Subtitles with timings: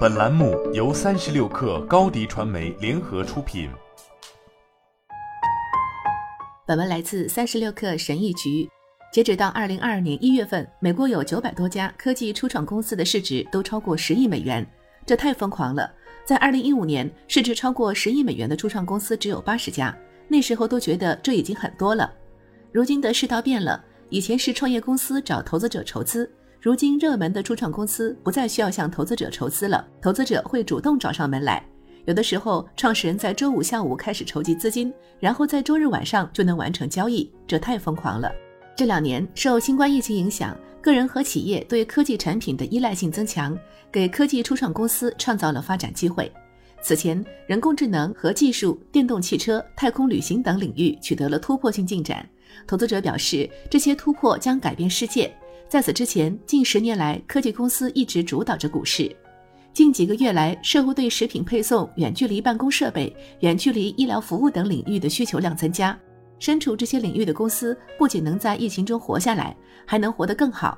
[0.00, 3.70] 本栏目由三十六氪高低传媒联合出品。
[6.66, 8.68] 本文来自三十六氪神译局。
[9.10, 14.66] 截止到二零二二年一月份，美国有九百多家科技初创公司的市值都超过十亿美元，
[15.06, 15.90] 这太疯狂了。
[16.24, 19.96] 在二零一五年，市值超过十亿美元的初创公司只有八十家，
[20.28, 22.12] 那时候都觉得这已经很多了。
[22.70, 26.30] 如今的世道变了，以前是创业公司找投资者筹资。
[26.62, 31.64] 如今，热门的初创公司不再需要向投资者筹资了，投资者会主动找上门来。
[32.04, 38.30] 有的时候，创始人在周五下午开始筹集资金，然后在周日晚上就能完成交易，这太疯狂了。
[38.76, 43.58] 这两年，受新冠疫情影响，个人和企业对科技产品的依赖性增强，
[43.90, 46.30] 给科技初创公司创造了发展机会。
[46.82, 52.28] 此前，人工智能和技术、电动汽车、太空旅行等领域取得了突破性进展。
[52.66, 55.34] 投资者表示，这些突破将改变世界。
[55.70, 59.08] 在此之前，近十年来，科技公司一直主导着股市。
[59.72, 65.96] 近几个月来，社会对食品配送、远距离办公设备、远距离医疗服务等领域的需求量增加。
[66.40, 70.76] 身处这些领域的公司，不仅能在疫情中活下来，还能活得更好。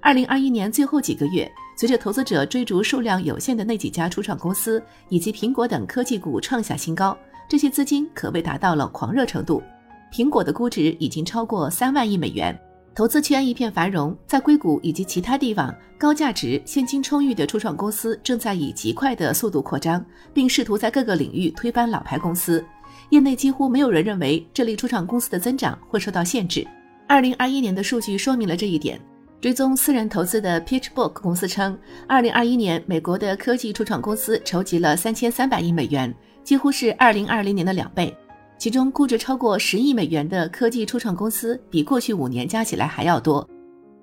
[0.00, 1.46] 二零二一年最后几个月，
[1.76, 7.14] 随着投资者追逐数量有限的那几家初创公司以及苹果等科技股创下新高，
[7.46, 9.62] 这些资金可谓达到了狂热程度。
[10.10, 12.58] 苹果的估值已经超过三万亿美元。
[12.94, 22.64] 投资圈一片繁荣，在硅谷以及其他地方，高价值、现金充裕的初创公司正在以极快的速度扩张，并试图在各个领域推翻老牌公司。
[23.10, 26.66] 业内几乎没有人认为这类初创公司的增长会受到限制。
[27.06, 29.00] 二零二一年的数据说明了这一点。
[29.40, 38.14] 追踪私人投资的 PitchBook 公司称，二零二一年美国的科技初创公司筹集了三千三百亿美元，几乎是二零二零年的两倍。
[38.60, 43.48] 其中，估值超过十亿美元的科技初创公司比过去五年加起来还要多。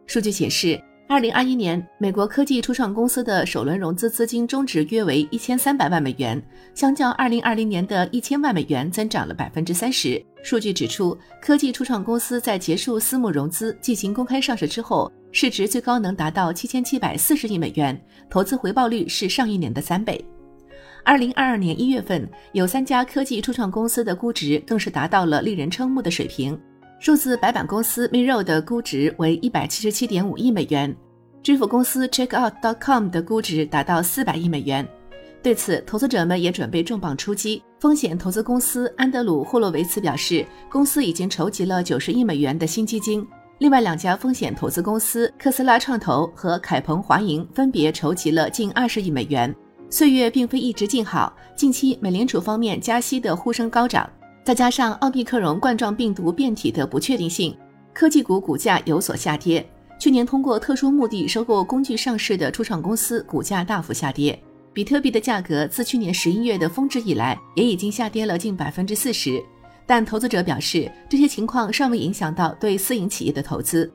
[0.08, 10.20] 数据显示，二零二一年美国科技初创公司的首轮融资资金中值约为一千三百万美元，相较二零二零年的一千万美元增长了百分之三十。
[10.42, 17.96] 数据指出，科技初创公司在结束私募融资、进行公开上市之后，市值最高能达到七千七百四十亿美元，
[18.28, 20.20] 投资回报率是上一年的三倍。
[21.08, 26.60] 二零二二年一月份，有三家科技初创公司的估值更是达到了令人瞠目的水平。
[27.00, 30.94] 数字白板公司 Miro 的估值为一百七十七点五亿美元，
[31.42, 34.86] 支付公司 Checkout.com 的估值达到四百亿美元。
[35.42, 37.64] 对此，投资者们也准备重磅出击。
[37.80, 43.26] 风险投资公司安德鲁霍洛维茨表示，公司已经筹集了九十亿美元的新基金。
[43.60, 49.56] 另外两家风险投资公司特斯拉创投和凯鹏华盈分别筹集了近二十亿美元。
[49.90, 54.10] 岁月并非一直静好，近期美联储方面加息的呼声高涨，
[54.44, 57.56] 再加上奥密克戎冠状病毒变体的不确定性，
[57.94, 59.66] 科技股股价有所下跌。
[59.98, 64.38] 去年通过特殊目的收购工具上市的初创公司股价大幅下跌，
[64.74, 69.42] 比特币的价格自去年十一月的峰值以来，也已经下跌了近百分之四十。
[69.86, 73.90] 但投资者表示，这些情况尚未影响到对私营企业的投资。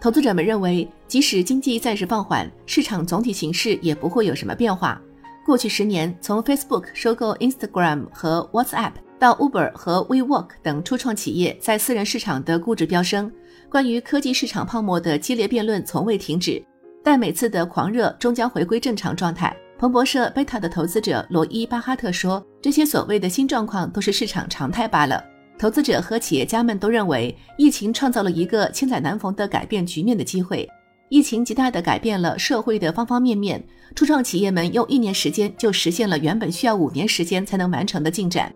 [0.00, 5.00] 投资者们认为，即使经济暂时放缓，市场总体形势也不会有什么变化。
[5.46, 13.30] 过去十年，从 Facebook 收购 Instagram 和 WhatsApp 到 Uber 和 WeWork 等初创企业在私人市场的估值飙升，
[13.70, 16.60] 关于科技市场泡沫的激烈辩论从未停止。
[17.04, 19.56] 但每次的狂热终将回归正常状态。
[19.78, 25.22] 彭博社 Beta 的投资者罗伊·巴哈特说：“这些所谓的新状况都是市场常态罢了。”
[25.56, 30.68] 投资者和企业家们都认为，疫情创造了一个千载难逢的改变局面的机会。
[31.08, 33.62] 疫情极大地改变了社会的方方面面，
[33.94, 38.52] 初创企业们用一年时间就实现了原本需要五年时间才能完成的进展。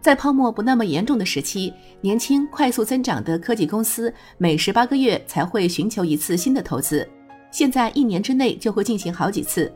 [0.00, 7.08] 在泡沫不那么严重的时期，年轻快速增长的科技公司每十八个月才会寻求一次新的投资，
[7.50, 9.72] 现在一年之内就会进行好几次。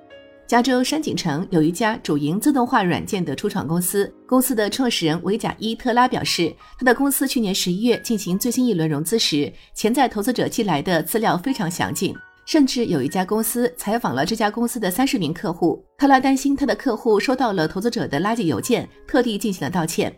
[0.47, 12.15] 加州山景城有一家主营自动化软件的初创公司，公司的创始人维贾伊特拉表示，他的公司去年十一月进行最新一轮融资时，潜在投资者寄来的资料非常详尽，
[12.45, 15.85] 甚至有一家公司采访了这家公司的三十名客户。
[15.99, 20.17] 特拉担心他的客户收到了投资者的垃圾邮件，特地进行了道歉。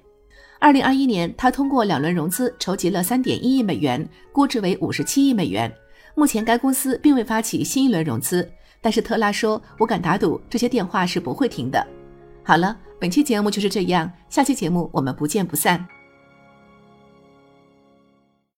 [0.60, 5.72] 二零二一年，他通过两轮融资筹集了三点一亿美元，估值为五十七亿美元。
[6.14, 8.46] 目前该公司并未发起新一轮融资。
[8.80, 11.86] 但是特拉说：“我敢打赌，这些电话是不会停的。”
[12.44, 15.86] 好了，本期节目就是这样，下期节目我们不见不散。